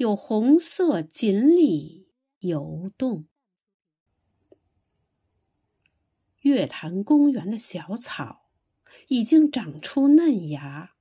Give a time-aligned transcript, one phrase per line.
[0.00, 3.26] 有红色锦鲤游动，
[6.40, 8.48] 月坛公园的小草
[9.08, 10.94] 已经长出嫩芽，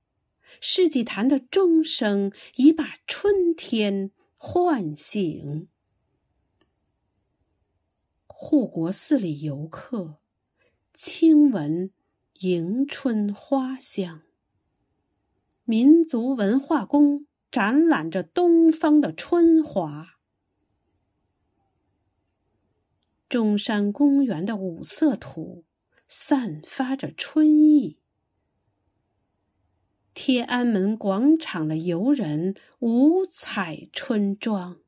[0.60, 5.70] 世纪坛的钟声已把春天唤醒。
[8.28, 10.20] 护国寺里游客
[10.94, 11.94] 轻闻
[12.42, 14.24] 迎春花香，
[15.64, 17.29] 民族文化宫。
[17.52, 20.20] 展览着东方的春华，
[23.28, 25.66] 中山公园的五色土
[26.08, 27.98] 散发着春意，
[30.14, 34.80] 天安门广场的游人五彩春装，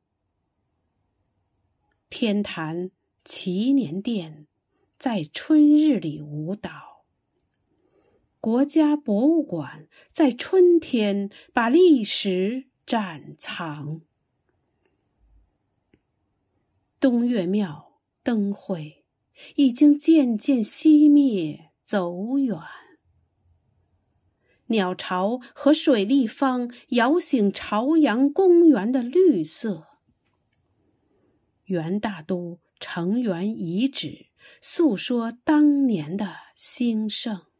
[2.08, 2.92] 天坛
[3.24, 4.46] 祈年殿
[5.00, 6.91] 在春日里舞蹈。
[8.42, 14.00] 国家博物馆在春天把历史展藏。
[16.98, 19.04] 东岳庙灯会
[19.54, 22.58] 已经渐渐熄灭走远，
[24.66, 29.86] 鸟巢和水立方摇醒朝阳公园的绿色。
[31.66, 34.26] 元大都城垣遗址
[34.60, 37.51] 诉说当年的兴盛。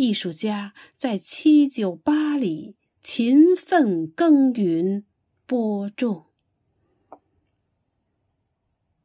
[0.00, 5.04] 艺术家在七九八里勤奋耕耘
[5.44, 6.24] 播种。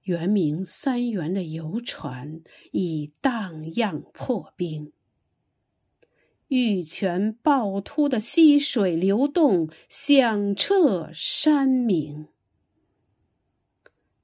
[0.04, 4.94] 圆明三元的游船已荡漾破冰，
[6.48, 12.30] 玉泉趵突的溪水流动响彻山明。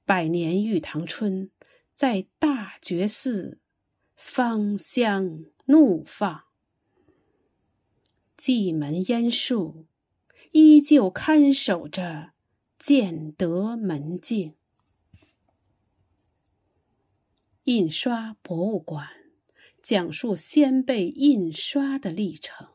[0.06, 1.50] 百年玉堂春
[1.94, 3.60] 在大觉寺
[4.14, 6.44] 芳香怒放。
[8.44, 9.86] 蓟门烟树
[10.50, 12.32] 依旧看守着
[12.76, 14.56] 建德门径。
[17.62, 19.06] 印刷博物馆
[19.80, 22.66] 讲述先辈印刷的历程。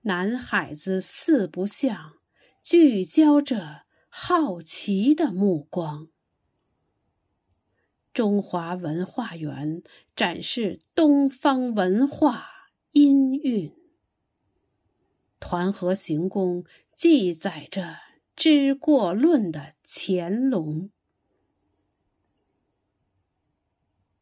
[0.00, 2.14] 南海子四不像
[2.62, 6.08] 聚焦着好奇的目光。
[8.14, 9.82] 中华文化园
[10.16, 12.48] 展示东方文化
[12.92, 13.81] 音韵。
[15.44, 16.64] 团河行宫
[16.94, 17.98] 记载着
[18.36, 20.90] 知过论的乾隆，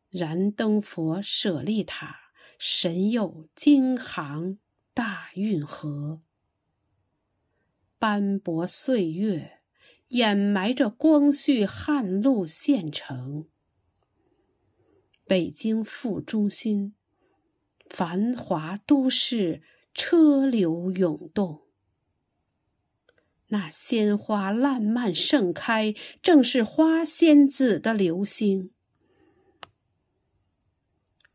[0.08, 4.58] 燃灯佛舍利塔神佑京杭
[4.94, 6.22] 大运河，
[7.98, 9.60] 斑驳岁月
[10.08, 13.46] 掩埋着光绪汉路县城，
[15.26, 16.94] 北京副中心，
[17.90, 19.62] 繁华都市。
[19.92, 21.62] 车流涌动，
[23.48, 28.70] 那鲜花烂漫盛开，正是花仙子的流星。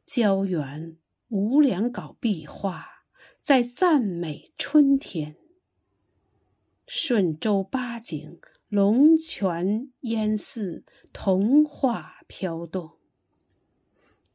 [0.06, 3.06] 胶原无量稿壁画
[3.42, 5.36] 在赞美春天。
[6.88, 8.40] 顺州八景
[8.70, 12.92] 龙泉烟寺童话飘动，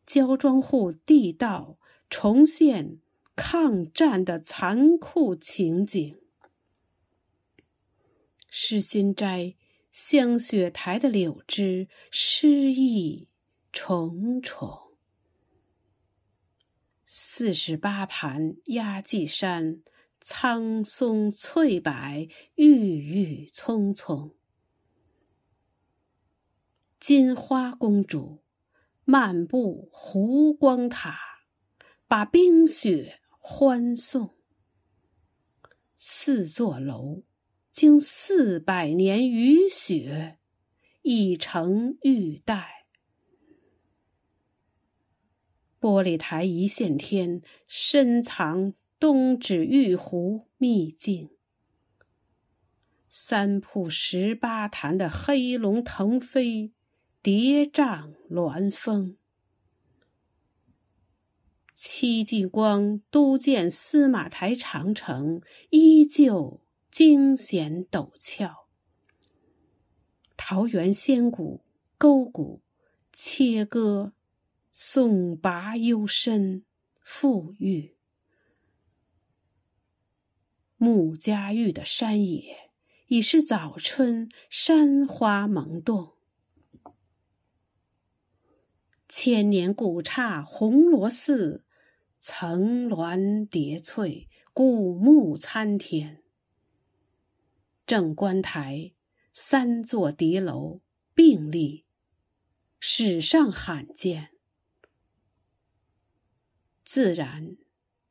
[0.05, 1.79] 焦庄户地道
[2.11, 3.01] 重现。
[3.43, 6.21] 抗战的残酷情景。
[8.51, 9.57] 诗心斋
[9.91, 13.29] 香雪台的柳枝诗意
[13.73, 14.95] 重重。
[17.07, 19.83] 四十八盘压髻山
[20.21, 24.35] 苍松翠柏郁郁葱葱。
[27.01, 28.43] 金花公主
[29.07, 31.19] 漫步湖光塔，
[32.07, 33.20] 把冰雪。
[33.43, 34.31] 欢送，
[35.97, 37.25] 四座楼
[37.73, 40.39] 经四百年雨雪，
[41.03, 42.87] 已成玉带。
[45.81, 51.31] 玻璃台一线天，深藏东指玉壶秘境。
[53.09, 56.73] 三瀑十八潭的黑龙腾飞，
[57.23, 59.17] 叠嶂峦峰。
[61.83, 65.41] 戚继光督建司马台长城，
[65.71, 66.61] 依旧
[66.91, 68.69] 惊险陡峭。
[70.37, 71.65] 桃源仙谷
[71.97, 72.61] 沟谷，
[73.15, 74.13] 切割
[74.75, 76.67] 送拔幽深
[77.01, 77.97] 富郁。
[80.77, 82.71] 穆家峪的山野，
[83.07, 86.13] 已是早春山花萌动。
[89.09, 91.65] 千年古刹红螺寺，
[92.21, 96.23] 层峦叠翠，古木参天。
[97.87, 98.93] 正观台
[99.33, 100.81] 三座叠楼
[101.15, 101.85] 并立，
[102.79, 104.31] 史上罕见。
[106.85, 107.57] 自然。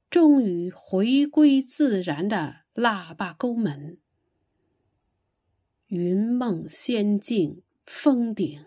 [0.10, 4.00] 终于回归自然的腊八沟门，
[5.86, 8.66] 云梦仙境峰顶，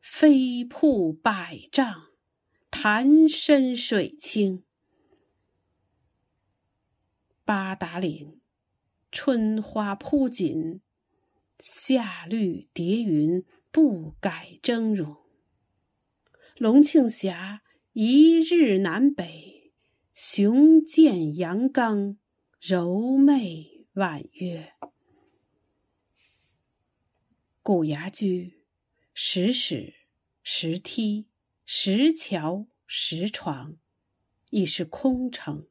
[0.00, 2.07] 飞瀑百丈，
[2.80, 4.62] 潭深水清。
[7.44, 8.40] 八达岭
[9.10, 10.80] 春花铺锦，
[11.58, 15.16] 夏绿叠云不改峥嵘。
[16.56, 17.64] 龙庆峡
[17.94, 19.72] 一日南北。
[20.12, 22.16] 雄健阳刚，
[22.60, 24.72] 柔媚婉约。
[27.60, 28.62] 古崖居，
[29.12, 29.94] 石室、
[30.44, 31.26] 石梯、
[31.70, 33.76] 石桥、石床，
[34.48, 35.66] 亦是空城。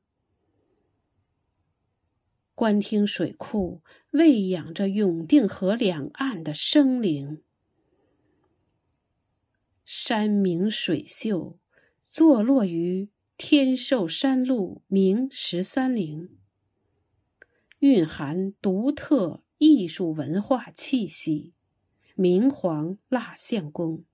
[2.54, 7.42] 官厅水库喂养着永定河两岸的生灵。
[9.84, 11.58] 山明水秀，
[12.04, 13.10] 坐落于。
[13.36, 16.38] 天寿山路明十三陵，
[17.80, 21.56] 蕴含独特艺术文化气息。
[22.14, 24.06] 明皇蜡像宫，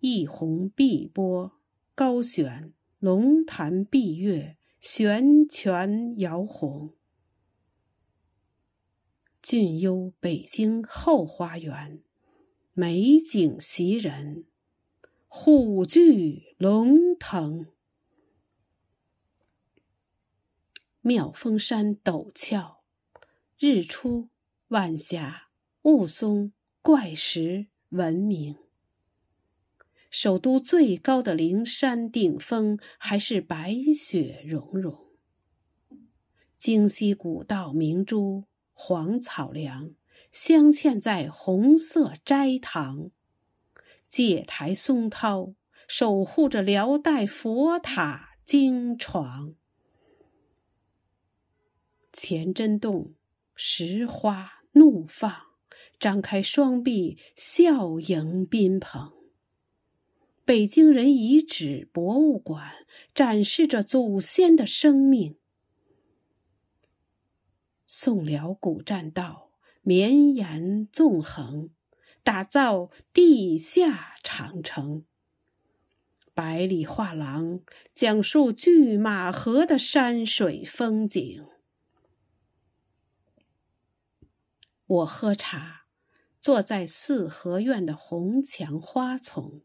[0.00, 1.52] 一泓碧波，
[1.94, 6.94] 高悬龙潭碧月，悬泉摇红。
[9.42, 12.02] 俊幽北京后花园，
[12.72, 14.46] 美景袭人。
[15.28, 17.66] 虎踞龙腾，
[21.02, 22.82] 妙峰山陡峭，
[23.58, 24.30] 日出
[24.68, 25.50] 晚霞
[25.82, 26.52] 雾凇
[26.82, 28.56] 怪石闻名。
[30.10, 35.06] 首都最高的灵山顶峰还是白雪融融。
[36.58, 39.94] 京西古道明珠黄草梁
[40.32, 43.10] 镶嵌在红色斋堂。
[44.08, 45.54] 戒台松涛
[45.86, 49.54] 守护着辽代佛塔经床，
[52.12, 53.14] 钱真洞
[53.54, 55.32] 石花怒放，
[56.00, 59.19] 张开双臂笑迎宾朋。
[60.50, 62.72] 北京人遗址博物馆
[63.14, 65.38] 展示着祖先的生命。
[67.86, 71.70] 宋辽古栈道绵延纵横。
[72.24, 75.04] 打造地下长城，
[76.34, 77.60] 百里画廊
[77.94, 81.46] 讲述拒马河的山水风景。
[84.84, 85.86] 我喝茶，
[86.40, 89.62] 坐在四合院的红墙花丛，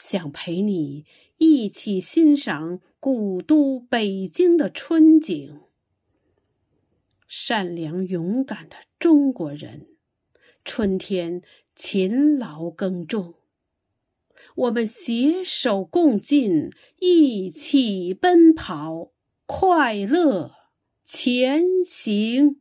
[0.00, 1.04] 想陪你
[1.36, 5.60] 一起欣赏古都北京的春景。
[7.28, 9.86] 善良勇敢的中国人。
[10.64, 11.42] 春天
[11.74, 13.34] 勤劳耕种，
[14.56, 19.12] 我们携手共进，一起奔跑，
[19.46, 20.52] 快乐
[21.04, 22.60] 前行。